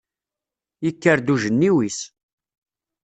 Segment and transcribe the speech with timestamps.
[0.85, 1.99] Yekker-d ujenniw-is.